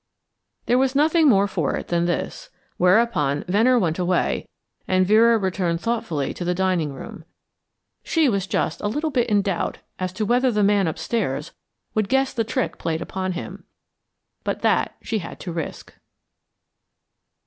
There 0.65 0.79
was 0.79 0.95
nothing 0.95 1.29
more 1.29 1.47
for 1.47 1.75
it 1.75 1.89
than 1.89 2.05
this, 2.07 2.49
whereupon 2.77 3.45
Venner 3.47 3.77
went 3.77 3.99
away 3.99 4.47
and 4.87 5.05
Vera 5.05 5.37
returned 5.37 5.79
thoughtfully 5.79 6.33
to 6.33 6.43
the 6.43 6.55
dining 6.55 6.91
room. 6.91 7.23
She 8.01 8.27
was 8.27 8.47
just 8.47 8.81
a 8.81 8.87
little 8.87 9.11
bit 9.11 9.29
in 9.29 9.43
doubt 9.43 9.77
as 9.99 10.11
to 10.13 10.25
whether 10.25 10.49
the 10.49 10.63
man 10.63 10.87
upstairs 10.87 11.51
would 11.93 12.09
guess 12.09 12.33
the 12.33 12.43
trick 12.43 12.79
played 12.79 13.03
upon 13.03 13.33
him, 13.33 13.63
but 14.43 14.63
that 14.63 14.95
she 15.03 15.19
had 15.19 15.39
to 15.41 15.51
risk. 15.51 15.93